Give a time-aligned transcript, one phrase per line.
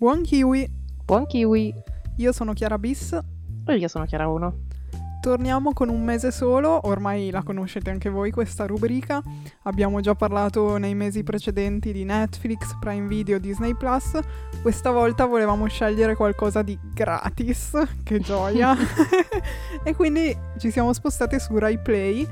[0.00, 0.66] Buon kiwi!
[1.04, 1.74] Buon kiwi!
[2.16, 3.12] Io sono Chiara Bis.
[3.66, 4.54] E io sono Chiara 1.
[5.20, 9.22] Torniamo con un mese solo, ormai la conoscete anche voi questa rubrica.
[9.64, 14.18] Abbiamo già parlato nei mesi precedenti di Netflix, Prime Video, Disney Plus.
[14.62, 18.74] Questa volta volevamo scegliere qualcosa di gratis, che gioia!
[19.84, 22.26] e quindi ci siamo spostate su Rai Play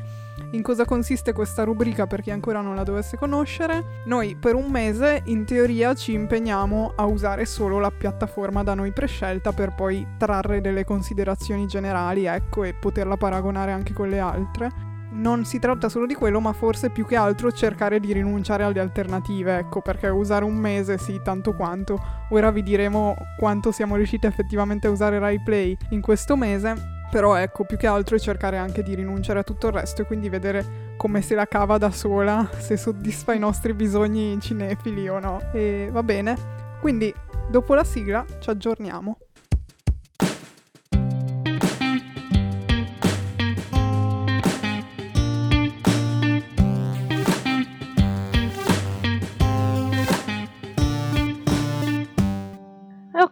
[0.52, 4.02] in cosa consiste questa rubrica per chi ancora non la dovesse conoscere?
[4.06, 8.92] Noi per un mese in teoria ci impegniamo a usare solo la piattaforma da noi
[8.92, 14.86] prescelta per poi trarre delle considerazioni generali, ecco, e poterla paragonare anche con le altre.
[15.10, 18.80] Non si tratta solo di quello, ma forse più che altro cercare di rinunciare alle
[18.80, 21.98] alternative, ecco, perché usare un mese sì, tanto quanto.
[22.30, 27.36] Ora vi diremo quanto siamo riusciti effettivamente a usare Rai Play in questo mese però
[27.36, 30.28] ecco, più che altro è cercare anche di rinunciare a tutto il resto e quindi
[30.28, 35.40] vedere come se la cava da sola, se soddisfa i nostri bisogni cinefili o no.
[35.52, 36.36] E va bene.
[36.80, 37.12] Quindi,
[37.48, 39.18] dopo la sigla, ci aggiorniamo.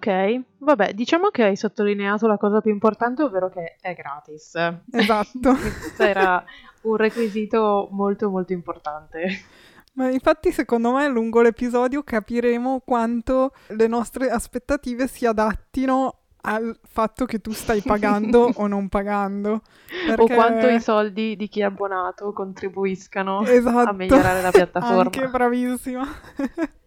[0.06, 4.54] Ok, vabbè, diciamo che hai sottolineato la cosa più importante, ovvero che è gratis.
[4.92, 5.54] Esatto.
[5.58, 6.44] Questo era
[6.82, 9.26] un requisito molto molto importante.
[9.94, 17.24] Ma infatti secondo me lungo l'episodio capiremo quanto le nostre aspettative si adattino al fatto
[17.24, 19.62] che tu stai pagando o non pagando.
[20.06, 20.22] Perché...
[20.22, 25.02] O quanto i soldi di chi è abbonato contribuiscano esatto, a migliorare la piattaforma.
[25.02, 26.06] Anche bravissima.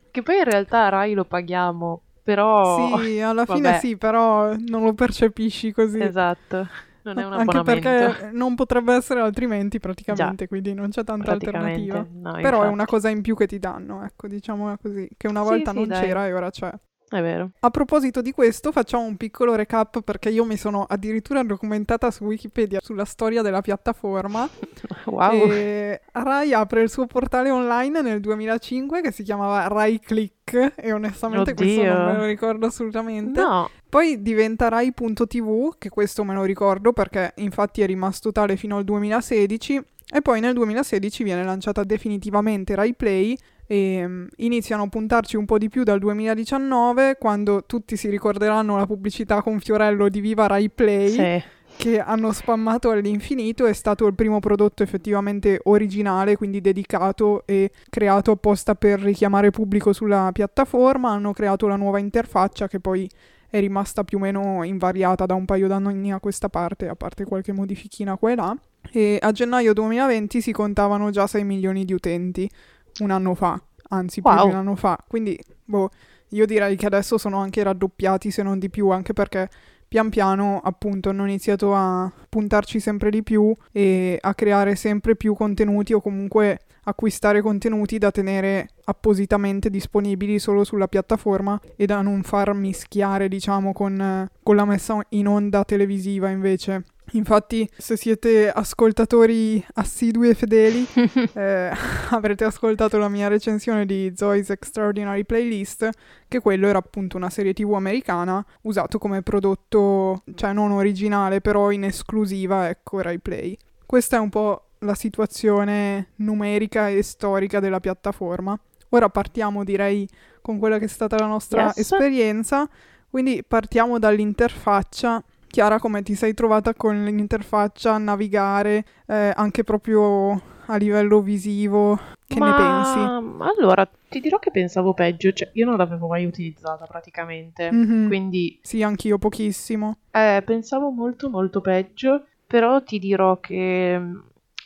[0.09, 2.97] che poi in realtà Rai lo paghiamo però...
[2.99, 3.79] Sì, alla fine vabbè.
[3.79, 5.99] sì, però non lo percepisci così.
[6.01, 6.67] Esatto.
[7.01, 10.47] Non è un Anche perché non potrebbe essere altrimenti praticamente, Già.
[10.47, 12.05] quindi non c'è tanta alternativa.
[12.11, 12.65] No, Però infatti.
[12.65, 15.77] è una cosa in più che ti danno, ecco, diciamo così, che una volta sì,
[15.77, 16.01] non dai.
[16.01, 16.71] c'era e ora c'è.
[17.09, 17.49] È vero.
[17.61, 22.23] A proposito di questo, facciamo un piccolo recap perché io mi sono addirittura documentata su
[22.25, 24.47] Wikipedia sulla storia della piattaforma.
[25.05, 25.51] wow.
[25.51, 30.91] E Rai apre il suo portale online nel 2005 che si chiamava Rai Click e
[30.91, 31.65] onestamente Oddio.
[31.65, 33.41] questo non me lo ricordo assolutamente.
[33.41, 33.69] No.
[33.89, 38.83] Poi diventa Rai.tv, che questo me lo ricordo perché infatti è rimasto tale fino al
[38.83, 43.35] 2016 e poi nel 2016 viene lanciata definitivamente Rai Play
[43.71, 48.75] e um, iniziano a puntarci un po' di più dal 2019 quando tutti si ricorderanno
[48.75, 51.43] la pubblicità con Fiorello di Viva Rai Play sì.
[51.77, 58.31] che hanno spammato all'infinito è stato il primo prodotto effettivamente originale quindi dedicato e creato
[58.31, 61.11] apposta per richiamare pubblico sulla piattaforma.
[61.11, 63.07] Hanno creato la nuova interfaccia che poi
[63.51, 67.23] è rimasta più o meno invariata da un paio d'anni a questa parte a parte
[67.23, 68.57] qualche modifichina qua e là.
[68.91, 72.49] E a gennaio 2020 si contavano già 6 milioni di utenti
[72.99, 74.35] un anno fa, anzi wow.
[74.35, 74.97] più di un anno fa.
[75.07, 75.89] Quindi, boh,
[76.29, 79.49] io direi che adesso sono anche raddoppiati, se non di più, anche perché
[79.89, 85.33] pian piano appunto hanno iniziato a puntarci sempre di più e a creare sempre più
[85.33, 92.21] contenuti o comunque acquistare contenuti da tenere appositamente disponibili solo sulla piattaforma e da non
[92.21, 99.63] far mischiare diciamo con, con la messa in onda televisiva invece Infatti, se siete ascoltatori
[99.73, 100.85] assidui e fedeli,
[101.33, 101.71] eh,
[102.09, 105.89] avrete ascoltato la mia recensione di Zoe's Extraordinary Playlist,
[106.27, 111.71] che quello era appunto una serie TV americana usato come prodotto, cioè non originale, però
[111.71, 113.57] in esclusiva, ecco, Rai Play.
[113.85, 118.57] Questa è un po' la situazione numerica e storica della piattaforma.
[118.89, 120.07] Ora partiamo, direi,
[120.41, 121.77] con quella che è stata la nostra yes.
[121.77, 122.67] esperienza.
[123.09, 130.39] Quindi partiamo dall'interfaccia Chiara, come ti sei trovata con l'interfaccia a navigare eh, anche proprio
[130.67, 131.99] a livello visivo?
[132.27, 132.49] Che Ma...
[132.49, 133.59] ne pensi?
[133.59, 138.07] Allora, ti dirò che pensavo peggio, cioè io non l'avevo mai utilizzata praticamente, mm-hmm.
[138.07, 138.59] quindi...
[138.61, 139.97] Sì, anch'io pochissimo.
[140.11, 143.99] Eh, pensavo molto molto peggio, però ti dirò che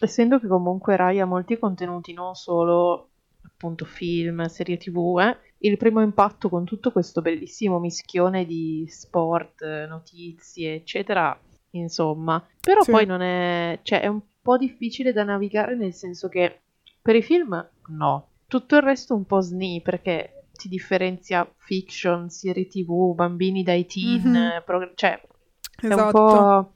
[0.02, 3.08] essendo che comunque Rai ha molti contenuti, non solo
[3.46, 9.64] appunto film, serie tv, eh, il primo impatto con tutto questo bellissimo mischione di sport,
[9.88, 11.38] notizie, eccetera,
[11.72, 12.46] insomma.
[12.60, 12.92] Però sì.
[12.92, 13.80] poi non è...
[13.84, 16.64] cioè è un po' difficile da navigare nel senso che
[17.02, 18.28] per i film no.
[18.48, 24.30] Tutto il resto un po' sni perché ti differenzia fiction, serie tv, bambini dai teen,
[24.30, 24.64] mm-hmm.
[24.66, 25.20] pro- cioè
[25.82, 26.02] esatto.
[26.02, 26.72] è un po', esatto.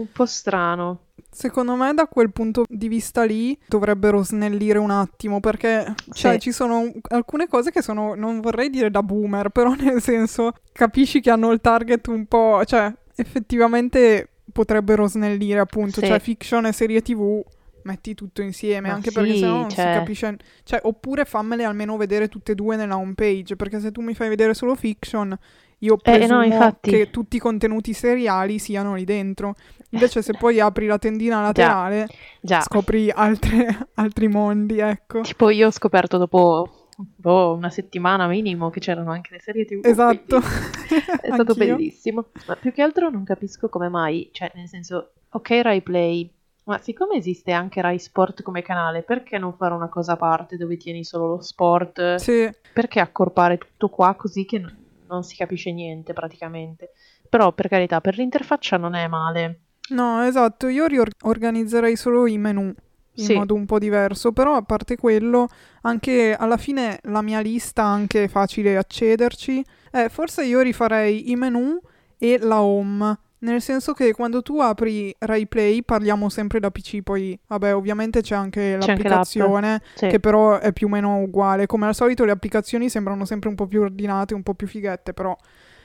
[0.00, 1.05] un po' strano.
[1.36, 6.38] Secondo me da quel punto di vista lì dovrebbero snellire un attimo perché cioè, sì.
[6.40, 11.20] ci sono alcune cose che sono, non vorrei dire da boomer, però nel senso capisci
[11.20, 16.06] che hanno il target un po', cioè effettivamente potrebbero snellire appunto, sì.
[16.06, 17.44] cioè fiction e serie tv
[17.82, 20.36] metti tutto insieme, Ma anche perché sì, sennò non cioè- si capisce...
[20.64, 24.14] Cioè, oppure fammele almeno vedere tutte e due nella home page, perché se tu mi
[24.14, 25.36] fai vedere solo fiction,
[25.78, 26.90] io Eh, no, presumo infatti.
[26.90, 29.54] che tutti i contenuti seriali siano lì dentro.
[29.90, 32.08] Invece se poi apri la tendina laterale,
[32.40, 35.20] Già, scopri altre- altri mondi, ecco.
[35.20, 39.84] tipo io ho scoperto dopo boh, una settimana minimo che c'erano anche le serie TV.
[39.84, 40.38] Esatto.
[41.20, 42.26] È stato bellissimo.
[42.46, 46.30] Ma più che altro non capisco come mai, cioè nel senso, ok Rai Play,
[46.64, 50.56] ma siccome esiste anche Rai Sport come canale, perché non fare una cosa a parte
[50.56, 52.16] dove tieni solo lo sport?
[52.16, 54.76] Sì, Perché accorpare tutto qua così che n-
[55.08, 56.90] non si capisce niente praticamente?
[57.28, 59.60] Però per carità, per l'interfaccia non è male.
[59.90, 60.68] no, esatto.
[60.68, 62.72] Io riorganizzerei solo i menu
[63.18, 63.34] in Sì.
[63.34, 65.48] modo un po' diverso, però a parte quello,
[65.82, 69.64] anche alla fine la mia lista anche è facile accederci.
[69.92, 71.80] Eh, forse io rifarei i menu
[72.18, 73.18] e la home.
[73.38, 78.22] Nel senso che quando tu apri Rai Play parliamo sempre da PC, poi vabbè ovviamente
[78.22, 78.88] c'è anche C'è anche l'app.
[78.88, 80.06] l'applicazione Sì.
[80.08, 81.66] che però è più o meno uguale.
[81.66, 85.12] Come al solito le applicazioni sembrano sempre un po' più ordinate, un po' più fighette,
[85.12, 85.36] però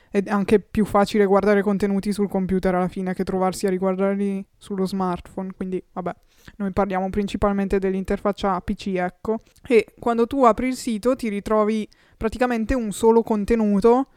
[0.09, 4.86] è anche più facile guardare contenuti sul computer alla fine che trovarsi a riguardarli sullo
[4.86, 5.51] smartphone.
[5.56, 6.13] Quindi vabbè,
[6.57, 9.39] noi parliamo principalmente dell'interfaccia PC, ecco.
[9.68, 11.88] E quando tu apri il sito ti ritrovi
[12.18, 14.07] praticamente un solo contenuto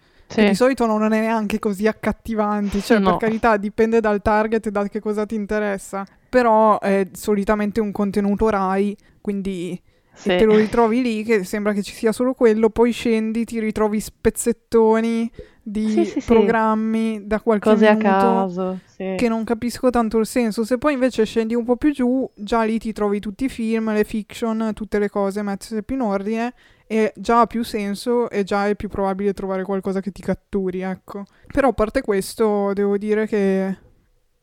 [0.42, 0.46] Sì.
[0.48, 3.10] di solito non è neanche così accattivante, cioè No.
[3.10, 7.92] per carità dipende dal target e da che cosa ti interessa, però è solitamente un
[7.92, 9.80] contenuto Rai, quindi
[10.12, 10.36] Sì.
[10.36, 14.00] te lo ritrovi lì che sembra che ci sia solo quello, poi scendi, ti ritrovi
[14.00, 15.30] spezzettoni
[15.66, 18.78] di Sì, programmi da qualche Cose a caso.
[18.96, 20.64] Che non capisco tanto il senso.
[20.64, 23.92] Se poi invece scendi un po' più giù, già lì ti trovi tutti i film,
[23.92, 26.54] le fiction, tutte le cose messe più in ordine
[26.86, 30.80] e già ha più senso e già è più probabile trovare qualcosa che ti catturi,
[30.80, 31.24] ecco.
[31.46, 33.78] Però a parte questo, devo dire che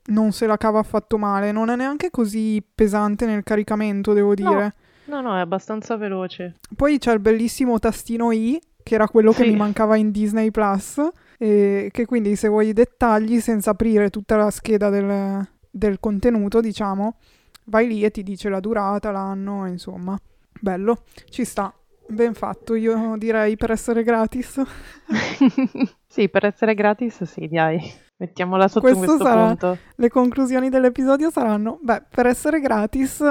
[0.04, 4.74] non se la cava affatto male, non è neanche così pesante nel caricamento, devo dire.
[5.04, 6.56] No, no, è abbastanza veloce.
[6.74, 9.50] Poi c'è il bellissimo tastino I, che era quello che Sì.
[9.50, 11.00] mi mancava in Disney Plus,
[11.38, 16.60] e che quindi se vuoi i dettagli senza aprire tutta la scheda del, del contenuto,
[16.60, 17.16] diciamo,
[17.64, 20.18] vai lì e ti dice la durata, l'anno, insomma.
[20.60, 21.72] Bello, ci sta.
[22.06, 24.60] Ben fatto, io direi per essere gratis.
[26.06, 27.80] sì, per essere gratis, sì, dai.
[28.16, 29.78] Mettiamola sotto Questo questo sarà- punto.
[29.96, 33.22] Le conclusioni dell'episodio saranno, beh, per essere gratis.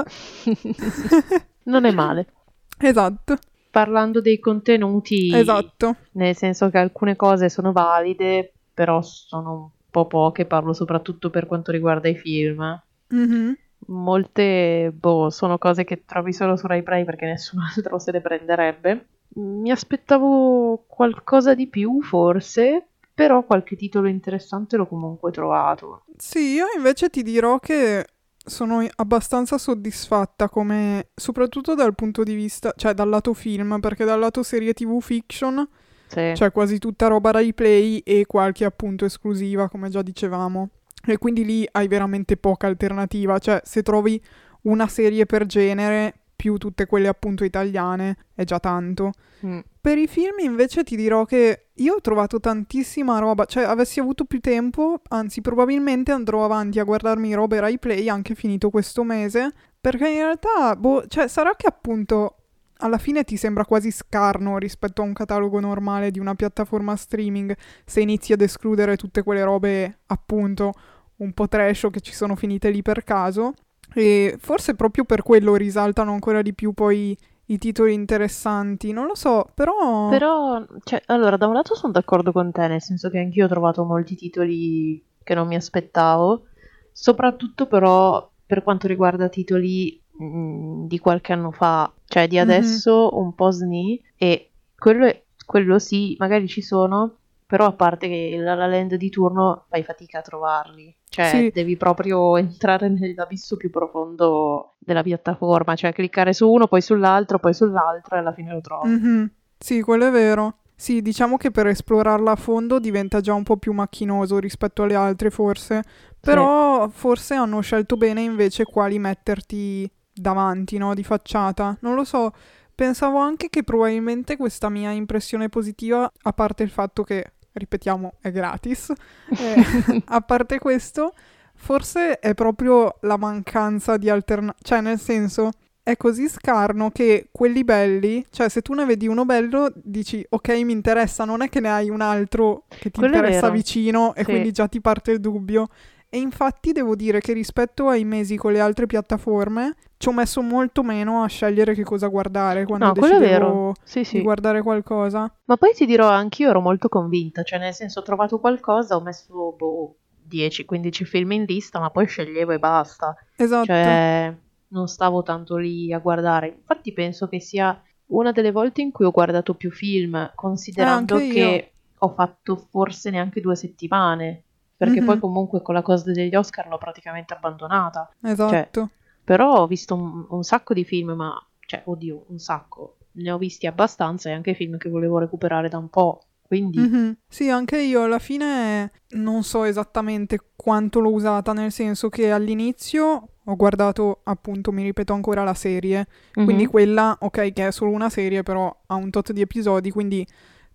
[1.64, 2.26] non è male.
[2.78, 3.36] esatto,
[3.70, 5.96] Parlando dei contenuti, esatto.
[6.12, 11.46] nel senso che alcune cose sono valide, però sono un po' poche, parlo soprattutto per
[11.46, 12.82] quanto riguarda i film.
[13.08, 13.56] Mhm.
[13.86, 18.20] Molte, boh, sono cose che trovi solo su Rai Play perché nessun altro se le
[18.20, 19.06] prenderebbe.
[19.34, 26.04] Mi aspettavo qualcosa di più, forse, però qualche titolo interessante l'ho comunque trovato.
[26.16, 28.04] Sì, io invece ti dirò che
[28.44, 34.18] sono abbastanza soddisfatta come soprattutto dal punto di vista, cioè dal lato film, perché dal
[34.18, 35.66] lato serie TV fiction
[36.08, 36.32] Sì.
[36.34, 40.68] c'è quasi tutta roba Rai Play e qualche appunto esclusiva, come già dicevamo.
[41.04, 44.22] E quindi lì hai veramente poca alternativa, cioè se trovi
[44.62, 49.12] una serie per genere più tutte quelle appunto italiane è già tanto.
[49.46, 49.60] Mm.
[49.80, 54.24] Per i film invece ti dirò che io ho trovato tantissima roba, cioè avessi avuto
[54.24, 59.52] più tempo, anzi probabilmente andrò avanti a guardarmi robe Rai Play anche finito questo mese,
[59.80, 62.36] perché in realtà, boh, cioè sarà che appunto
[62.78, 67.54] alla fine ti sembra quasi scarno rispetto a un catalogo normale di una piattaforma streaming
[67.84, 70.72] se inizi ad escludere tutte quelle robe appunto
[71.16, 73.52] un po' trash o che ci sono finite lì per caso.
[73.94, 77.16] E forse proprio per quello risaltano ancora di più poi
[77.46, 78.92] i titoli interessanti.
[78.92, 80.08] Non lo so, però.
[80.08, 83.48] Però, cioè, allora, da un lato sono d'accordo con te, nel senso che anch'io ho
[83.48, 86.46] trovato molti titoli che non mi aspettavo,
[86.92, 92.42] soprattutto però per quanto riguarda titoli mm, di qualche anno fa, cioè di Mhm.
[92.42, 97.16] adesso un po' sni, e quello, è- quello sì, magari ci sono,
[97.46, 101.50] però a parte che la La Land di turno fai fatica a trovarli, cioè Sì.
[101.52, 107.52] devi proprio entrare nell'abisso più profondo della piattaforma, cioè cliccare su uno, poi sull'altro, poi
[107.52, 108.88] sull'altro e alla fine lo trovi.
[108.88, 109.30] Mhm.
[109.58, 110.56] Sì, quello è vero.
[110.74, 114.94] Sì, diciamo che per esplorarla a fondo diventa già un po' più macchinoso rispetto alle
[114.96, 115.82] altre, forse.
[116.18, 120.94] Però forse hanno scelto bene invece quali metterti davanti, no?
[120.94, 121.76] Di facciata.
[121.80, 122.32] Non lo so.
[122.74, 128.30] Pensavo anche che probabilmente questa mia impressione positiva, a parte il fatto che, ripetiamo, è
[128.30, 128.92] gratis,
[129.38, 131.12] eh, a parte questo,
[131.54, 134.58] forse è proprio la mancanza di alternative.
[134.62, 135.50] Cioè, nel senso,
[135.82, 140.48] è così scarno che quelli belli, cioè se tu ne vedi uno bello, dici ok,
[140.62, 144.20] mi interessa, non è che ne hai un altro che ti Quello interessa vicino e
[144.24, 144.30] Sì.
[144.30, 145.68] quindi già ti parte il dubbio.
[146.14, 150.42] E infatti devo dire che rispetto ai mesi con le altre piattaforme ci ho messo
[150.42, 153.72] molto meno a scegliere che cosa guardare quando No, decidevo vero.
[153.82, 154.16] Sì, sì.
[154.18, 155.32] di guardare qualcosa.
[155.46, 159.00] Ma poi ti dirò, anch'io ero molto convinta, cioè nel senso ho trovato qualcosa, ho
[159.00, 159.96] messo boh,
[160.28, 163.14] 10-15 film in lista, ma poi sceglievo e basta.
[163.34, 163.64] Esatto.
[163.64, 164.36] Cioè,
[164.68, 166.48] non stavo tanto lì a guardare.
[166.48, 171.32] Infatti penso che sia una delle volte in cui ho guardato più film, considerando io.
[171.32, 174.42] che ho fatto forse neanche due settimane,
[174.84, 175.06] perché Mhm.
[175.06, 178.10] poi comunque con la cosa degli Oscar l'ho praticamente abbandonata.
[178.20, 178.90] Esatto.
[179.22, 181.32] Però ho visto un, un sacco di film, ma,
[181.66, 182.96] cioè, oddio, un sacco.
[183.12, 186.24] Ne ho visti abbastanza e anche film che volevo recuperare da un po'.
[186.42, 187.16] Quindi, Mhm.
[187.28, 193.28] Sì, anche io alla fine non so esattamente quanto l'ho usata, nel senso che all'inizio
[193.44, 196.70] ho guardato, appunto, mi ripeto ancora la serie, quindi Mhm.
[196.70, 200.26] quella, ok, che è solo una serie, però ha un tot di episodi, quindi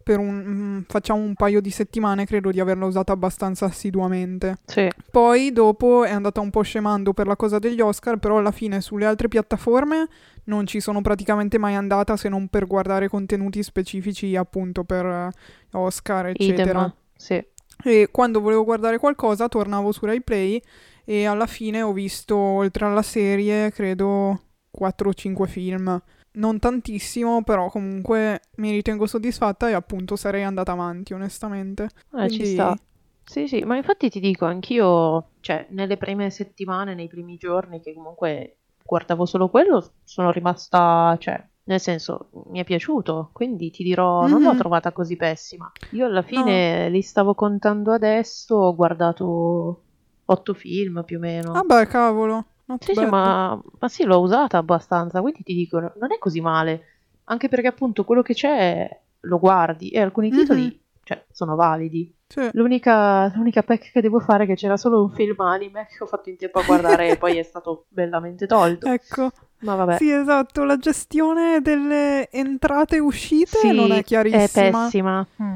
[0.07, 4.55] per un, mm, facciamo un paio di settimane credo di averla usata abbastanza assiduamente.
[4.65, 4.89] sì.
[5.11, 8.79] Poi dopo è andata un po' scemando per la cosa degli Oscar, però alla fine
[8.79, 10.07] sulle altre piattaforme
[10.45, 15.29] non ci sono praticamente mai andata se non per guardare contenuti specifici appunto per eh,
[15.71, 16.79] Oscar, eccetera.
[16.79, 16.93] Idem.
[17.17, 17.45] Sì.
[17.83, 20.61] E quando volevo guardare qualcosa tornavo su Rai Play
[21.03, 26.01] e alla fine ho visto oltre alla serie credo 4 o 5 film.
[26.38, 31.84] Non tantissimo, però comunque mi ritengo soddisfatta e appunto sarei andata avanti, onestamente.
[32.13, 32.77] Eh, ci Quindi- sta.
[33.24, 37.94] Sì, sì, ma infatti ti dico, anch'io, cioè, nelle prime settimane, nei primi giorni che
[37.94, 44.27] comunque guardavo solo quello, sono rimasta, cioè, nel senso, mi è piaciuto, quindi ti dirò,
[44.27, 44.58] non l'ho Mhm.
[44.58, 45.70] trovata così pessima.
[45.91, 49.82] Io alla fine li stavo contando adesso, ho guardato
[50.24, 51.51] otto film più o meno.
[51.51, 52.46] Vabbè, cavolo.
[52.67, 56.83] Not Sì, ma, ma sì, l'ho usata abbastanza, quindi ti dico, non è così male.
[57.25, 58.89] Anche perché appunto quello che c'è
[59.21, 60.79] lo guardi e alcuni titoli, Mhm.
[61.03, 62.13] cioè, sono validi.
[62.27, 62.47] Sì.
[62.53, 66.05] L'unica, l'unica pecca che devo fare è che c'era solo un film anime che ho
[66.07, 68.88] fatto in tempo a guardare e poi è stato bellamente tolto.
[68.88, 74.03] Ecco, Ma vabbè, sì, esatto, la gestione delle entrate e uscite Sì, non è è
[74.03, 74.83] chiarissima.
[74.83, 75.27] pessima.
[75.41, 75.55] Mm.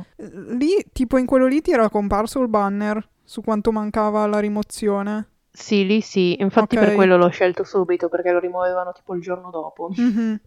[0.58, 5.28] Lì, tipo in quello lì ti era comparso il banner su quanto mancava la rimozione.
[5.54, 6.96] Sì, lì sì, infatti per Ok.
[6.96, 9.90] quello l'ho scelto subito perché lo rimuovevano tipo il giorno dopo.
[9.96, 10.40] Mhm.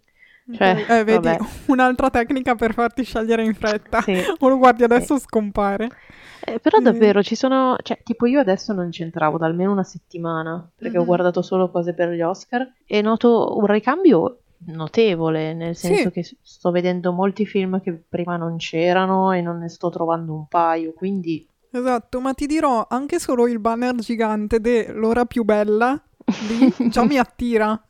[0.52, 1.38] Cioè, eh, vedi, vabbè.
[1.68, 4.00] un'altra tecnica per farti scegliere in fretta.
[4.00, 4.14] Sì.
[4.40, 5.88] O lo guardi adesso scompare.
[6.46, 6.84] Eh, però Sì.
[6.84, 11.00] davvero ci sono, cioè, tipo io adesso non c'entravo da almeno una settimana perché ho
[11.00, 11.06] Mhm.
[11.06, 16.10] guardato solo cose per gli Oscar e noto un ricambio notevole, nel senso Sì.
[16.10, 20.46] che sto vedendo molti film che prima non c'erano e non ne sto trovando un
[20.46, 21.46] paio, quindi
[21.76, 26.00] Esatto, ma ti dirò, anche solo il banner gigante dell'ora più bella
[26.48, 27.80] lì già mi attira.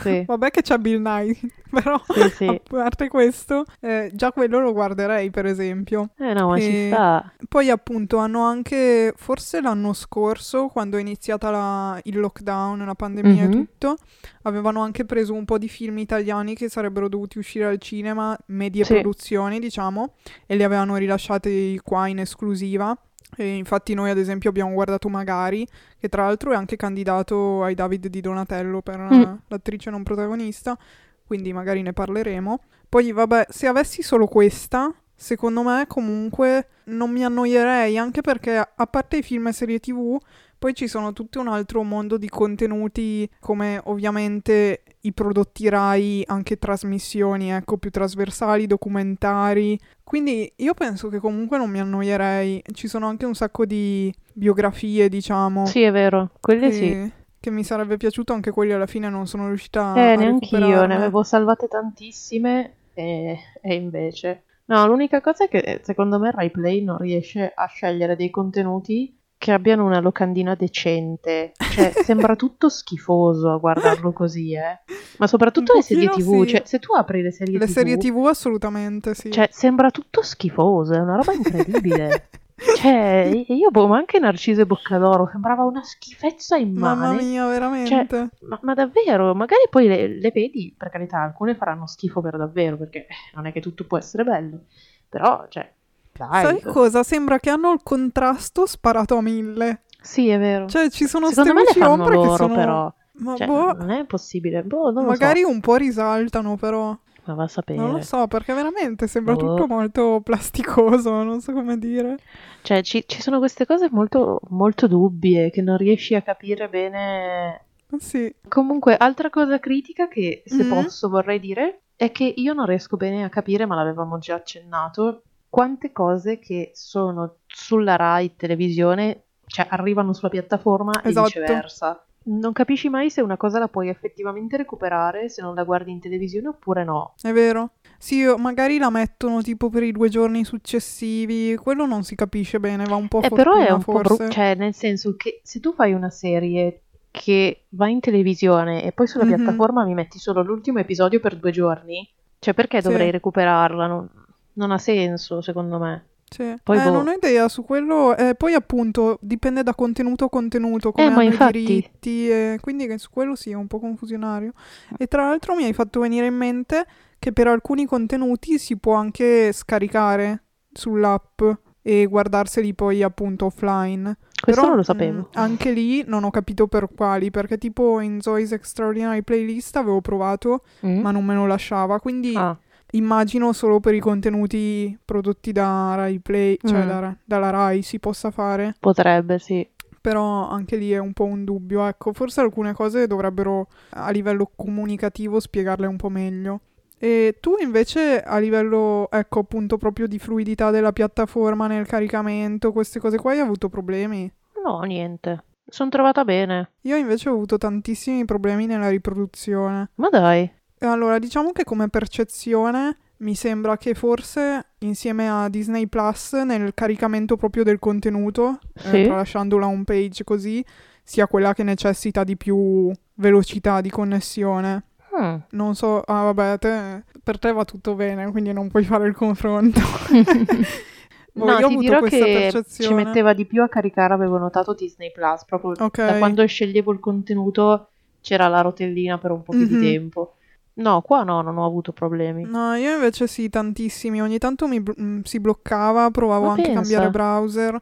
[0.00, 1.38] sì, Vabbè che c'è Bill Nye,
[1.70, 2.46] però sì, sì.
[2.46, 6.08] a parte questo, eh, già quello lo guarderei per esempio.
[6.16, 7.32] Eh no, ma ci E- sta.
[7.46, 13.44] Poi appunto hanno anche, forse l'anno scorso, quando è iniziata la- il lockdown, la pandemia
[13.44, 13.50] Mhm.
[13.50, 13.96] e tutto,
[14.44, 18.84] avevano anche preso un po' di film italiani che sarebbero dovuti uscire al cinema, medie
[18.86, 20.14] produzioni diciamo,
[20.46, 22.96] e li avevano rilasciati qua in esclusiva.
[23.36, 25.66] E infatti noi ad esempio abbiamo guardato Magari,
[25.98, 29.34] che tra l'altro è anche candidato ai David di Donatello per Mm.
[29.48, 30.78] l'attrice non protagonista,
[31.26, 32.60] quindi magari ne parleremo.
[32.88, 38.86] Poi vabbè, se avessi solo questa, secondo me comunque non mi annoierei, anche perché a
[38.86, 40.16] parte i film e serie TV,
[40.64, 46.56] poi ci sono tutto un altro mondo di contenuti come ovviamente i prodotti Rai, anche
[46.56, 49.78] trasmissioni, ecco, più trasversali, documentari.
[50.02, 52.62] Quindi io penso che comunque non mi annoierei.
[52.72, 57.12] Ci sono anche un sacco di biografie, diciamo, Sì, è vero, quelle sì.
[57.38, 60.94] che mi sarebbe piaciuto, anche quelli alla fine non sono riuscita Eh, a neanch'io, ne
[60.94, 64.44] avevo salvate tantissime e, e invece...
[64.68, 69.14] No, l'unica cosa è che secondo me Rai Play non riesce a scegliere dei contenuti
[69.44, 71.52] che abbiano una locandina decente.
[71.54, 74.80] Cioè, sembra tutto schifoso a guardarlo così, eh.
[75.18, 76.48] Ma soprattutto le serie TV, sì.
[76.48, 79.30] cioè, se tu apri le serie Le TV, serie TV assolutamente sì.
[79.30, 82.28] cioè, sembra tutto schifoso, è una roba incredibile.
[82.56, 87.00] Cioè, io, boh, ma anche Narciso e Boccadoro sembrava una schifezza immane.
[87.00, 88.30] Mamma mia, veramente.
[88.42, 92.76] Ma, ma davvero, magari poi le, le vedi, per carità, alcune faranno schifo per davvero,
[92.76, 94.66] perché non è che tutto può essere bello.
[95.08, 95.68] Però, cioè,
[96.16, 96.42] dai.
[96.44, 97.02] Sai cosa?
[97.02, 99.82] Sembra che hanno il contrasto sparato a mille.
[100.00, 100.66] Sì, è vero.
[100.68, 102.54] Cioè, ci sono Secondo ste luci fanno ombre che loro, sono...
[102.54, 102.94] però.
[103.16, 104.62] Ma Cioè, boh, non è possibile.
[104.62, 105.48] Boh, non lo magari so.
[105.48, 106.96] un po' risaltano, però.
[107.26, 107.78] Ma va a sapere.
[107.78, 109.40] Non lo so, perché veramente sembra Boh.
[109.54, 112.18] tutto molto plasticoso, non so come dire.
[112.62, 117.64] Cioè, ci, ci sono queste cose molto, molto dubbie che non riesci a capire bene.
[117.98, 120.68] Sì, Comunque, altra cosa critica che, se Mhm.
[120.68, 125.22] posso, vorrei dire è che io non riesco bene a capire, ma l'avevamo già accennato,
[125.54, 131.28] quante cose che sono sulla Rai televisione cioè arrivano sulla piattaforma Esatto.
[131.38, 132.04] e viceversa.
[132.24, 136.00] Non capisci mai se una cosa la puoi effettivamente recuperare se non la guardi in
[136.00, 137.14] televisione oppure no.
[137.22, 137.72] È vero?
[137.98, 142.84] Sì, magari la mettono tipo per i due giorni successivi, quello non si capisce bene,
[142.86, 144.14] va un po' Eh, fortuna però è un po' forse.
[144.16, 146.80] brutto, cioè nel senso che se tu fai una serie
[147.12, 149.34] che va in televisione e poi sulla Mhm.
[149.36, 152.08] piattaforma mi metti solo l'ultimo episodio per due giorni,
[152.40, 152.88] cioè perché Sì.
[152.88, 153.86] dovrei recuperarla?
[153.86, 154.08] Non,
[154.54, 156.06] non ha senso secondo me.
[156.28, 156.52] Sì.
[156.64, 156.90] Poi eh, boh.
[156.90, 158.16] non ho idea su quello.
[158.16, 161.64] eh, poi appunto dipende da contenuto a contenuto, come Eh, hanno i infatti.
[161.64, 164.52] diritti, e quindi su quello sì è un po' confusionario.
[164.98, 166.86] E tra l'altro mi hai fatto venire in mente
[167.20, 170.42] che per alcuni contenuti si può anche scaricare
[170.72, 171.40] sull'app
[171.82, 174.16] e guardarseli poi appunto offline.
[174.40, 175.28] Questo Però, non lo mh, sapevo.
[175.34, 180.64] anche lì non ho capito per quali, perché tipo in Zoe's Extraordinary Playlist avevo provato,
[180.84, 181.00] Mm?
[181.00, 182.56] ma non me lo lasciava, quindi Ah,
[182.96, 186.88] immagino solo per i contenuti prodotti da Rai Play, cioè Mm.
[186.88, 189.66] da- dalla Rai si possa fare, potrebbe, sì.
[190.00, 194.50] però anche lì è un po' un dubbio, ecco, forse alcune cose dovrebbero a livello
[194.54, 196.60] comunicativo spiegarle un po' meglio.
[196.98, 202.98] E tu invece a livello, ecco, appunto proprio di fluidità della piattaforma nel caricamento, queste
[203.00, 204.30] cose qua hai avuto problemi?
[204.64, 205.44] No, niente.
[205.66, 206.70] Sono trovata bene.
[206.82, 209.90] Io invece ho avuto tantissimi problemi nella riproduzione.
[209.96, 210.50] Ma dai.
[210.86, 217.36] Allora, diciamo che come percezione mi sembra che forse insieme a Disney Plus nel caricamento
[217.36, 219.02] proprio del contenuto, eh, Sì.
[219.04, 220.64] tralasciando la home page così,
[221.02, 224.84] sia quella che necessita di più velocità di connessione.
[225.18, 225.36] Mm.
[225.50, 229.14] Non so, ah vabbè, te- per te va tutto bene, quindi non puoi fare il
[229.14, 229.80] confronto.
[231.36, 234.12] Boh, no, io ho ti avuto dirò questa che ci metteva di più a caricare,
[234.14, 236.04] avevo notato Disney Plus, proprio Ok.
[236.04, 237.88] da quando sceglievo il contenuto
[238.20, 239.66] c'era la rotellina per un po' più Mhm.
[239.68, 240.34] di tempo.
[240.76, 242.44] No, qua no, non ho avuto problemi.
[242.44, 244.20] No, io invece sì, tantissimi.
[244.20, 247.78] Ogni tanto mi bl- mm, si bloccava, provavo Ma anche a cambiare browser,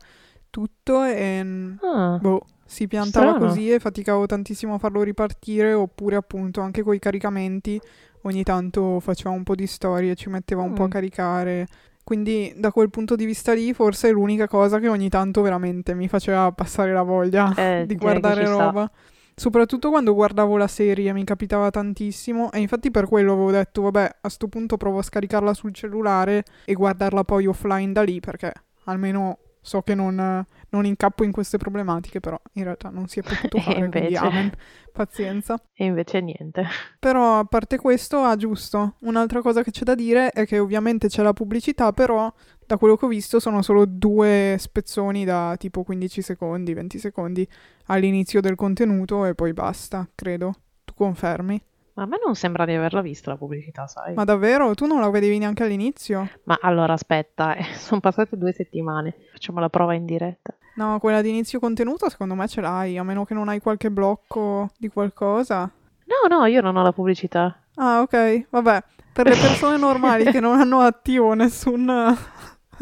[0.51, 3.47] tutto e mm, Ah, boh, si piantava Strano.
[3.47, 7.81] così e faticavo tantissimo a farlo ripartire, oppure appunto anche con i caricamenti
[8.23, 10.91] ogni tanto faceva un po' di storie, ci metteva un po' a Mm.
[10.91, 11.67] caricare.
[12.05, 15.95] Quindi da quel punto di vista lì forse è l'unica cosa che ogni tanto veramente
[15.95, 18.91] mi faceva passare la voglia eh, di guardare ci sta.
[19.35, 24.17] Soprattutto quando guardavo la serie mi capitava tantissimo e infatti per quello avevo detto vabbè
[24.21, 28.53] a sto punto provo a scaricarla sul cellulare e guardarla poi offline da lì perché
[28.85, 33.23] almeno so che non, non incappo in queste problematiche però in realtà non si è
[33.23, 34.17] potuto fare quindi invece?
[34.17, 34.53] amen,
[34.93, 35.63] pazienza.
[35.73, 36.65] E invece niente.
[36.99, 41.09] Però a parte questo, ah giusto, un'altra cosa che c'è da dire è che ovviamente
[41.09, 42.33] c'è la pubblicità, però
[42.67, 47.47] da quello che ho visto sono solo due spezzoni da tipo 15 secondi, 20 secondi
[47.87, 50.55] all'inizio del contenuto e poi basta, credo.
[50.85, 51.63] Tu confermi?
[51.95, 54.15] Ma a me non sembra di averla vista la pubblicità, sai?
[54.15, 54.75] Ma davvero?
[54.75, 56.29] Tu non la vedevi neanche all'inizio?
[56.45, 59.15] Ma allora aspetta, eh, sono passate due settimane.
[59.33, 60.55] Facciamo la prova in diretta.
[60.77, 63.91] No, quella di inizio contenuto secondo me ce l'hai, a meno che non hai qualche
[63.91, 65.71] blocco di qualcosa.
[66.05, 67.61] No, no, io non ho la pubblicità.
[67.75, 68.83] Ah, ok, vabbè.
[69.13, 71.85] Per le persone normali che non hanno attivo nessun,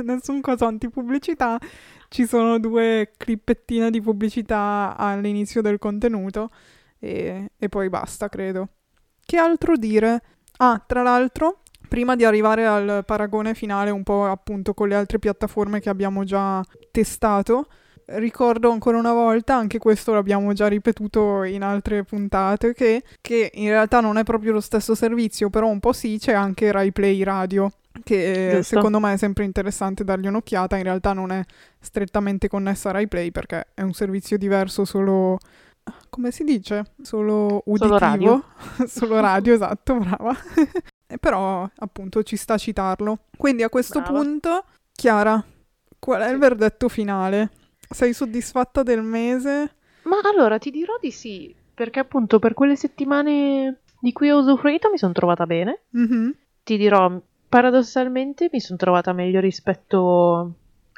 [0.04, 1.58] nessun coso antipubblicità,
[2.08, 6.50] ci sono due clippettine di pubblicità all'inizio del contenuto
[7.00, 8.68] e, e poi basta, credo.
[9.30, 10.22] Che altro dire?
[10.56, 15.20] Ah, tra l'altro, prima di arrivare al paragone finale un po' appunto con le altre
[15.20, 17.68] piattaforme che abbiamo già testato,
[18.06, 23.68] ricordo ancora una volta, anche questo l'abbiamo già ripetuto in altre puntate, che, che in
[23.68, 27.22] realtà non è proprio lo stesso servizio, però un po' sì, c'è anche Rai Play
[27.22, 27.70] Radio,
[28.02, 28.74] che Giusto.
[28.74, 31.40] secondo me è sempre interessante dargli un'occhiata, in realtà non è
[31.78, 35.38] strettamente connessa a Rai Play perché è un servizio diverso solo...
[36.08, 36.92] Come si dice?
[37.02, 37.86] Solo uditivo.
[37.86, 38.44] Solo radio.
[38.86, 40.34] Solo radio, esatto, brava.
[41.10, 43.18] E però appunto ci sta a citarlo.
[43.36, 44.16] Quindi a questo Brava.
[44.16, 45.44] punto, Chiara,
[45.98, 47.50] qual è il verdetto finale?
[47.80, 49.74] Sei soddisfatta del mese?
[50.04, 54.88] Ma allora ti dirò di sì, perché appunto per quelle settimane di cui ho usufruito
[54.88, 55.80] mi sono trovata bene.
[55.90, 56.32] Mhm.
[56.62, 60.52] Ti dirò, paradossalmente mi sono trovata meglio rispetto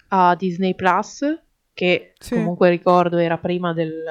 [0.09, 1.25] a Disney Plus,
[1.73, 2.35] che Sì.
[2.35, 4.05] comunque ricordo era prima del...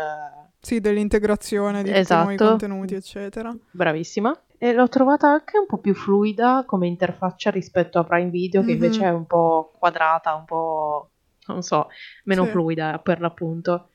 [0.62, 2.21] Sì, dell'integrazione di tutti i Esatto.
[2.21, 3.52] nuovi contenuti, eccetera.
[3.71, 4.39] Bravissima.
[4.60, 8.67] E l'ho trovata anche un po' più fluida come interfaccia rispetto a Prime Video, che
[8.67, 8.74] Mhm.
[8.74, 11.10] invece è un po' quadrata, un po',
[11.47, 11.88] non so,
[12.26, 12.52] meno Sì.
[12.52, 13.89] fluida per l'appunto.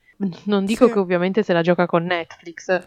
[0.46, 0.92] Non dico Sì.
[0.92, 2.84] che ovviamente se la gioca con Netflix.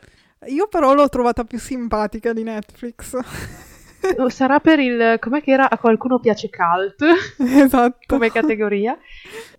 [0.48, 3.18] Io però l'ho trovata più simpatica di Netflix.
[4.30, 5.18] Sarà per il...
[5.20, 5.70] com'è che era?
[5.70, 7.04] A qualcuno piace cult
[7.40, 7.98] esatto.
[8.08, 8.98] come categoria.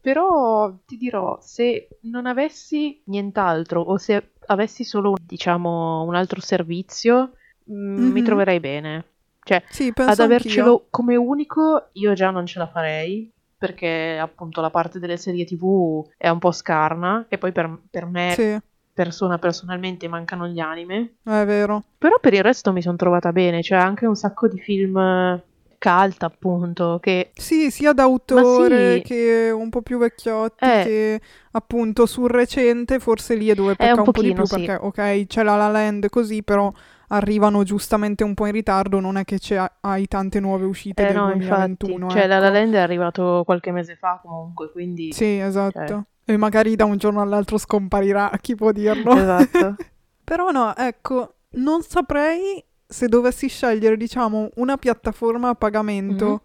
[0.01, 7.33] Però ti dirò, se non avessi nient'altro o se avessi solo, diciamo, un altro servizio,
[7.71, 8.25] mm, mi Mhm.
[8.25, 9.05] troverei bene.
[9.43, 10.25] Cioè, Sì, ad anch'io.
[10.25, 13.31] avercelo come unico io già non ce la farei.
[13.61, 18.07] perché appunto la parte delle serie tv è un po' scarna e poi per, per
[18.07, 18.59] me Sì,
[19.05, 21.15] persona personalmente mancano gli anime.
[21.25, 21.83] è vero.
[21.99, 25.43] Però per il resto mi sono trovata bene, c'è anche un sacco di film eh,
[25.79, 29.03] cult appunto che Sì, sia d'autore sì.
[29.03, 30.83] che un po' più vecchiotti, Eh.
[30.83, 31.21] che
[31.53, 34.57] appunto sul recente, forse lì è dove pecca un un, po' di più, sì.
[34.57, 36.71] perché ok, c'è la La Land così, però
[37.09, 39.39] arrivano giustamente un po' in ritardo, non è che
[39.81, 42.07] hai tante nuove uscite eh del no, 2021.
[42.07, 42.55] infatti, cioè La La ecco.
[42.55, 45.87] Land è arrivato qualche mese fa comunque, quindi Sì, esatto.
[45.87, 46.03] Cioè.
[46.25, 49.13] E magari da un giorno all'altro scomparirà, chi può dirlo?
[49.17, 49.77] esatto.
[50.25, 56.41] Però no, ecco, non saprei se dovessi scegliere, diciamo, una piattaforma a pagamento Mhm.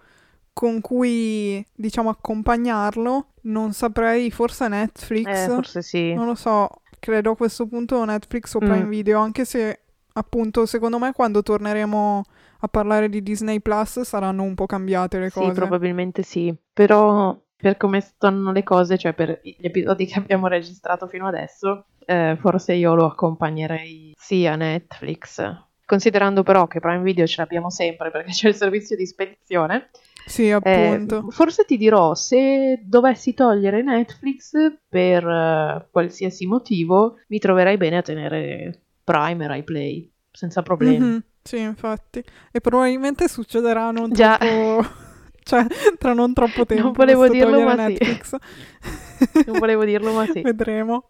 [0.54, 5.28] con cui, diciamo, accompagnarlo, non saprei, forse Netflix.
[5.28, 6.14] Eh, forse sì.
[6.14, 6.68] Non lo so,
[7.00, 8.90] credo a questo punto Netflix o Prime Mm.
[8.90, 9.80] Video, anche se
[10.14, 12.24] appunto secondo me quando torneremo
[12.62, 15.52] a parlare di Disney Plus saranno un po' cambiate le Sì, cose.
[15.54, 16.56] probabilmente sì.
[16.74, 21.86] Però per come stanno le cose, cioè per gli episodi che abbiamo registrato fino adesso,
[22.06, 25.42] eh, forse io lo accompagnerei sì a Netflix.
[25.84, 29.90] Considerando però che Prime Video ce l'abbiamo sempre perché c'è il servizio di spedizione,
[30.28, 31.26] Sì, eh, appunto.
[31.32, 34.52] forse ti dirò se dovessi togliere Netflix
[34.88, 41.00] per eh, qualsiasi motivo, mi troverei bene a tenere Prime e Rai Play senza problemi.
[41.00, 42.24] Mhm, Sì, infatti.
[42.52, 44.38] E probabilmente succederà non Già.
[44.38, 45.04] troppo...
[45.46, 45.64] cioè,
[46.00, 46.84] tra non troppo tempo.
[46.86, 47.78] Non volevo dirlo, ma sì.
[47.78, 48.36] Netflix.
[49.46, 50.42] Non volevo dirlo, ma sì.
[50.42, 51.10] Vedremo.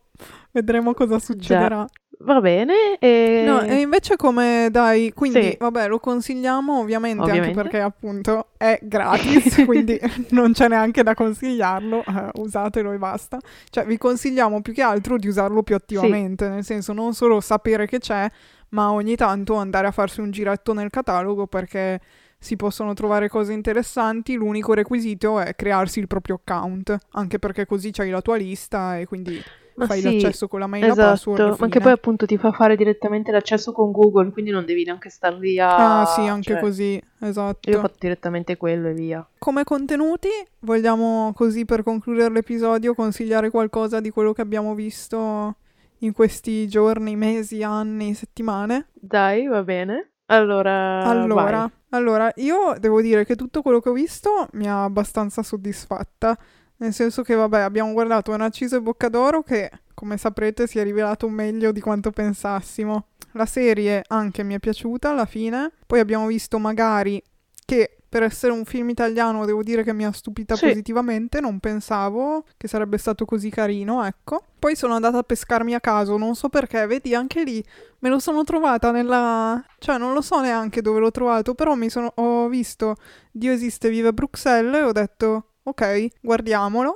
[0.52, 1.88] Vedremo cosa succederà.
[2.19, 2.98] Va bene.
[3.00, 3.43] E...
[3.45, 5.56] No, e invece come dai, quindi Sì.
[5.58, 7.62] vabbè, lo consigliamo ovviamente, anche Ovviamente.
[7.62, 13.38] perché appunto è gratis, quindi non c'è neanche da consigliarlo, eh, usatelo e basta.
[13.69, 17.86] Cioè, vi consigliamo più che altro di usarlo più attivamente, nel senso non solo sapere
[17.86, 18.30] che c'è,
[18.69, 22.00] ma ogni tanto andare a farsi un giretto nel catalogo perché
[22.45, 27.89] si possono trovare cose interessanti, l'unico requisito è crearsi il proprio account, anche perché così
[27.89, 29.41] c'hai la tua lista e quindi
[29.77, 31.39] Ma fai sì, l'accesso con la mail e la password.
[31.39, 34.84] Esatto, ma che poi appunto ti fa fare direttamente l'accesso con Google, quindi non devi
[34.84, 36.01] neanche star lì a...
[36.01, 37.67] Ah, sì, anche cioè, così, esatto.
[37.67, 39.27] Io ho fatto direttamente quello e via.
[39.39, 40.29] Come contenuti,
[40.60, 45.55] vogliamo così per concludere l'episodio consigliare qualcosa di quello che abbiamo visto
[45.99, 48.89] in questi giorni, mesi, anni, settimane?
[48.93, 50.12] Dai, va bene.
[50.27, 51.69] Allora, allora, vai.
[51.95, 56.38] Allora, io devo dire che tutto quello che ho visto mi ha abbastanza soddisfatta.
[56.77, 61.29] Nel senso che, vabbè, abbiamo guardato Narciso e Boccadoro che, come saprete, si è rivelato
[61.29, 63.08] meglio di quanto pensassimo.
[63.31, 65.71] La serie anche mi è piaciuta alla fine.
[65.86, 67.21] Poi abbiamo visto Magari
[67.65, 70.67] che per essere un film italiano devo dire che mi ha stupita Sì.
[70.67, 74.41] positivamente, non pensavo che sarebbe stato così carino, ecco.
[74.58, 77.62] Poi sono andata a pescarmi a caso, non so perché, vedi, anche lì
[77.99, 79.62] me lo sono trovata nella...
[79.80, 82.10] cioè non lo so neanche dove l'ho trovato, però mi sono...
[82.15, 82.95] ho visto
[83.34, 86.95] Dio esiste, vive Bruxelles e ho detto ok, guardiamolo.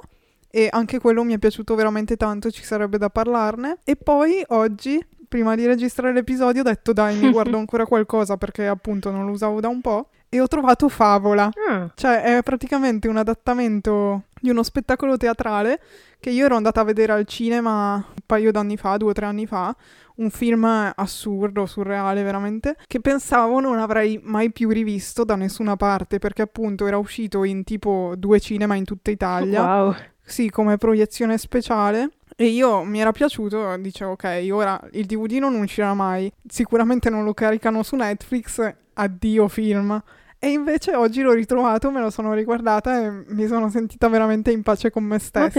[0.49, 3.79] E anche quello mi è piaciuto veramente tanto, ci sarebbe da parlarne.
[3.83, 8.67] E poi oggi, prima di registrare l'episodio, ho detto dai, mi guardo ancora qualcosa perché
[8.67, 10.07] appunto non lo usavo da un po'.
[10.29, 11.49] E ho trovato Favola.
[11.69, 15.81] Ah, Cioè, è praticamente un adattamento di uno spettacolo teatrale
[16.19, 19.25] che io ero andata a vedere al cinema un paio d'anni fa, due o tre
[19.25, 19.75] anni fa.
[20.15, 26.19] Un film assurdo, surreale veramente, che pensavo non avrei mai più rivisto da nessuna parte,
[26.19, 29.63] perché appunto era uscito in tipo due cinema in tutta Italia.
[29.63, 29.95] wow.
[30.21, 32.11] Sì, come proiezione speciale.
[32.35, 37.23] E io mi era piaciuto, dicevo ok, ora il DVD non uscirà mai, sicuramente non
[37.23, 40.01] lo caricano su Netflix, addio film.
[40.41, 44.63] E invece oggi l'ho ritrovato, me lo sono riguardata e mi sono sentita veramente in
[44.63, 45.49] pace con me stessa.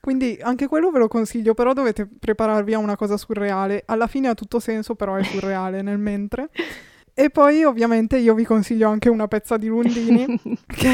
[0.00, 3.82] Quindi anche quello ve lo consiglio, però dovete prepararvi a una cosa surreale.
[3.84, 6.50] Alla fine ha tutto senso, però è surreale nel mentre.
[7.18, 10.90] E poi ovviamente io vi consiglio anche una pezza di Lundini, che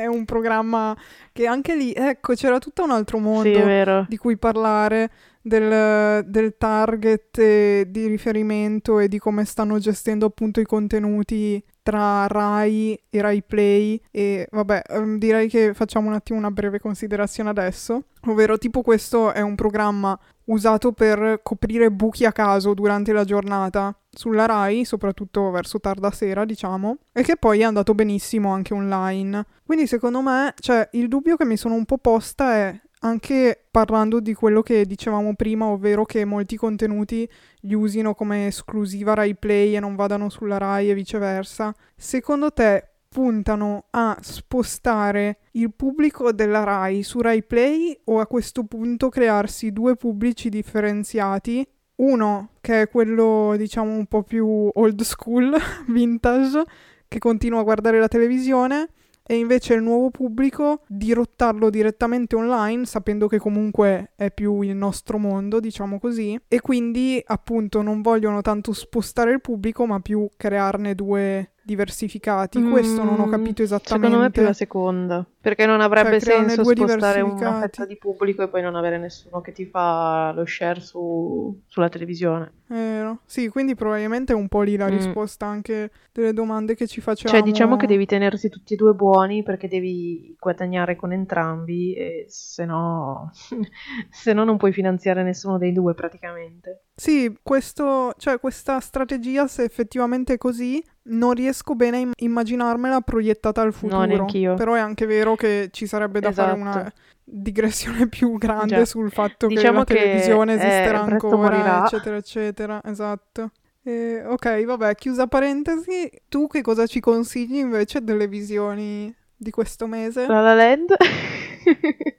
[0.00, 0.94] è un programma
[1.32, 3.60] che anche lì, ecco, c'era tutto un altro mondo Sì,
[4.08, 10.58] di cui parlare, del, del target e di riferimento e di come stanno gestendo appunto
[10.58, 16.38] i contenuti tra Rai e Rai Play e vabbè ehm, direi che facciamo un attimo
[16.38, 22.32] una breve considerazione adesso ovvero tipo questo è un programma usato per coprire buchi a
[22.32, 27.64] caso durante la giornata sulla Rai, soprattutto verso tarda sera, diciamo, e che poi è
[27.64, 29.44] andato benissimo anche online.
[29.64, 34.18] Quindi secondo me, cioè, il dubbio che mi sono un po' posta è anche parlando
[34.18, 37.28] di quello che dicevamo prima, ovvero che molti contenuti
[37.60, 41.74] li usino come esclusiva Rai Play e non vadano sulla Rai e viceversa.
[41.94, 48.64] Secondo te puntano a spostare il pubblico della Rai su Rai Play o a questo
[48.64, 51.66] punto crearsi due pubblici differenziati?
[51.96, 55.54] Uno che è quello diciamo un po' più old school,
[55.88, 56.64] vintage,
[57.06, 58.88] che continua a guardare la televisione
[59.26, 65.18] e invece il nuovo pubblico dirottarlo direttamente online, sapendo che comunque è più il nostro
[65.18, 70.94] mondo, diciamo così, e quindi appunto non vogliono tanto spostare il pubblico, ma più crearne
[70.94, 72.62] due diversificati.
[72.62, 74.06] Questo non ho Mm, capito esattamente.
[74.06, 78.42] Secondo me più la seconda, perché non avrebbe Cioè, senso spostare una fetta di pubblico
[78.42, 82.52] e poi non avere nessuno che ti fa lo share su- sulla televisione.
[82.66, 83.20] Vero.
[83.26, 84.90] Sì, quindi probabilmente è un po' lì la Mm.
[84.90, 87.38] risposta anche delle domande che ci facevamo.
[87.38, 92.24] Cioè, diciamo che devi tenersi tutti e due buoni perché devi guadagnare con entrambi e
[92.28, 93.30] se no,
[94.10, 96.84] se no non puoi finanziare nessuno dei due praticamente.
[96.96, 103.00] Sì, questo, cioè questa strategia, se effettivamente è così, non riesco bene a im- immaginarmela
[103.00, 104.04] proiettata al futuro.
[104.04, 104.54] neanch'io.
[104.54, 106.92] Però è anche vero che ci sarebbe da fare una Esatto.
[107.24, 108.84] digressione più grande Già.
[108.84, 112.80] sul fatto che Diciamo la che, televisione eh, esisterà ancora, eccetera, eccetera.
[112.84, 113.50] Esatto.
[113.82, 119.14] Eh, ok, vabbè, chiusa parentesi, tu che cosa ci consigli invece delle visioni
[119.44, 120.26] di questo mese?
[120.26, 120.96] La La Land.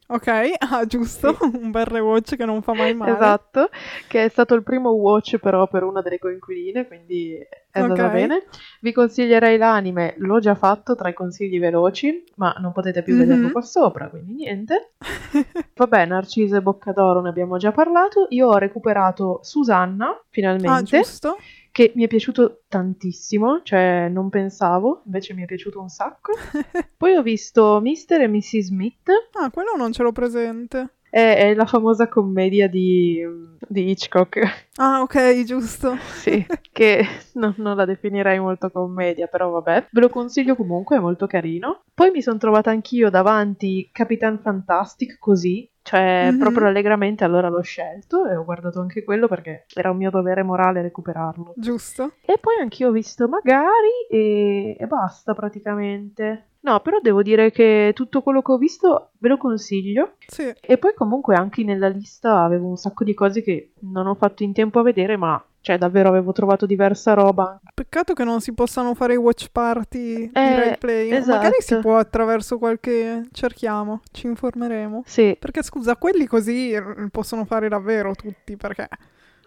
[0.08, 0.28] Ok,
[0.72, 3.12] ah, giusto, un bel rewatch che non fa mai male.
[3.14, 3.70] Esatto,
[4.08, 7.36] che è stato il primo watch però per una delle coinquiline, quindi
[7.72, 8.12] è andata Ok.
[8.12, 8.44] bene.
[8.82, 13.20] Vi consiglierei l'anime, l'ho già fatto tra i consigli veloci, ma non potete più Mhm.
[13.20, 14.92] vederlo qua sopra, quindi niente.
[15.76, 18.28] Vabbè, Narciso e Boccadoro ne abbiamo già parlato.
[18.30, 21.38] Io ho recuperato Susanna, ah, finalmente, giusto.
[21.76, 26.32] Che mi è piaciuto tantissimo, cioè non pensavo, invece mi è piaciuto un sacco.
[26.96, 28.22] Poi ho visto Mr.
[28.22, 28.58] e Mrs.
[28.68, 30.94] Smith, Ah, quello non ce l'ho presente.
[31.10, 33.22] è, è la famosa commedia di,
[33.68, 34.68] di Hitchcock.
[34.78, 35.98] Ah, ok, giusto.
[36.16, 39.88] Sì, che no- non la definirei molto commedia, però vabbè.
[39.92, 41.82] Ve lo consiglio comunque, è molto carino.
[41.94, 46.40] Poi mi sono trovata anch'io davanti Capitan Fantastic così, cioè Mhm.
[46.40, 50.42] proprio allegramente, allora l'ho scelto e ho guardato anche quello perché era un mio dovere
[50.42, 51.54] morale recuperarlo.
[51.56, 52.14] Giusto.
[52.26, 56.48] E poi anch'io ho visto Magari e, e basta praticamente.
[56.62, 60.14] No, però devo dire che tutto quello che ho visto ve lo consiglio.
[60.26, 64.16] Sì, E poi comunque anche nella lista avevo un sacco di cose che non ho
[64.16, 67.60] fatto in tempo a vedere, ma cioè davvero avevo trovato diversa roba.
[67.74, 71.10] peccato che non si possano fare i watch party di Eh, Play.
[71.12, 71.38] esatto.
[71.38, 73.24] Magari si può attraverso qualche...
[73.32, 75.02] cerchiamo, ci informeremo.
[75.08, 76.72] Sì, Perché scusa, quelli così
[77.10, 78.88] possono fare davvero tutti, perché...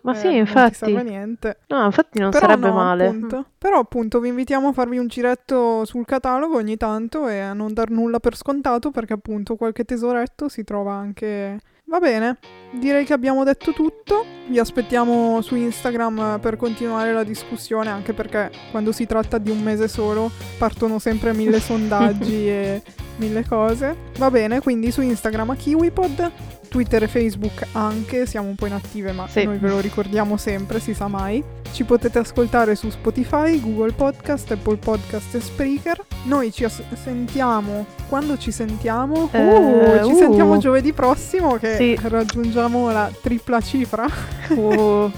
[0.02, 0.74] ma eh, sì, Non ti infatti.
[0.74, 1.58] serve niente.
[1.68, 3.06] No, infatti non Però sarebbe no, male.
[3.06, 3.44] appunto.
[3.56, 7.72] Però appunto vi invitiamo a farvi un giretto sul catalogo ogni tanto e a non
[7.72, 11.60] dar nulla per scontato perché appunto qualche tesoretto si trova anche...
[11.88, 12.36] Va bene,
[12.72, 14.22] direi che abbiamo detto tutto.
[14.46, 19.62] Vi aspettiamo su Instagram per continuare la discussione anche perché quando si tratta di un
[19.62, 22.82] mese solo partono sempre mille sondaggi e
[23.16, 23.96] mille cose.
[24.18, 26.32] Va bene, quindi su Instagram a KiwiPod,
[26.68, 29.44] Twitter e Facebook anche, siamo un po' inattive ma Sì.
[29.44, 31.42] noi ve lo ricordiamo sempre, si sa mai.
[31.72, 36.02] Ci potete ascoltare su Spotify, Google Podcast, Apple Podcast e Spreaker.
[36.24, 39.28] Noi ci as- sentiamo quando ci sentiamo.
[39.32, 40.16] Eh, Uh, ci uh.
[40.16, 41.98] sentiamo giovedì prossimo che Sì.
[42.02, 44.06] raggiungiamo la tripla cifra.
[44.48, 45.10] Uh,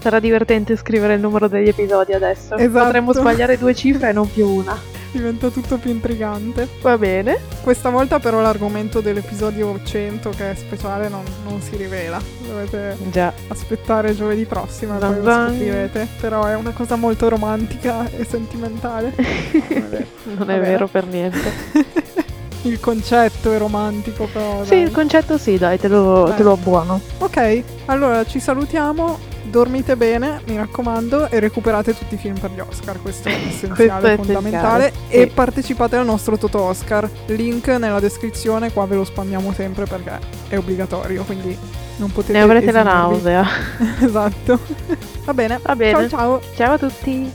[0.00, 2.54] sarà divertente scrivere il numero degli episodi adesso.
[2.56, 2.84] Esatto.
[2.84, 4.76] Potremmo sbagliare due cifre e non più una.
[5.10, 6.68] Diventa tutto più intrigante.
[6.82, 7.38] Va bene.
[7.62, 12.20] Questa volta però l'argomento dell'episodio 100 che è speciale non, non si rivela.
[12.46, 13.32] Dovete Già.
[13.48, 16.08] aspettare giovedì prossimo e poi lo scoprirete.
[16.20, 19.12] Però è una cosa molto romantica e sentimentale.
[19.16, 20.60] non è Vabbè.
[20.60, 22.26] vero per niente.
[22.62, 24.62] Il concetto è romantico però.
[24.64, 24.82] Sì, dai.
[24.82, 27.00] il concetto sì, dai, te lo, te lo abbuono.
[27.18, 29.26] Ok, allora ci salutiamo.
[29.48, 33.00] Dormite bene, mi raccomando, e recuperate tutti i film per gli Oscar.
[33.00, 34.84] Questo è essenziale, Questo è fondamentale.
[34.88, 35.30] essenziale, E sì.
[35.32, 37.08] partecipate al nostro Toto Oscar.
[37.26, 40.18] Link nella descrizione, qua ve lo spammiamo sempre perché
[40.48, 41.56] è obbligatorio, quindi
[41.96, 43.00] non potete Ne avrete la esimervi.
[43.00, 43.46] nausea.
[44.04, 44.58] esatto.
[45.24, 45.60] Va bene.
[45.62, 45.92] Va bene.
[45.92, 46.40] Ciao ciao.
[46.54, 47.32] Ciao a tutti.